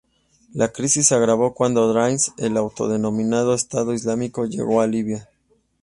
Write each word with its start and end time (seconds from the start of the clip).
La 0.55 0.69
crisis 0.71 1.05
se 1.09 1.13
agravó 1.13 1.53
cuando 1.53 1.93
Daesh, 1.93 2.31
el 2.39 2.57
autodenominado 2.57 3.53
Estado 3.53 3.93
Islámico, 3.93 4.47
llegó 4.47 4.81
a 4.81 4.87
Libia. 4.87 5.29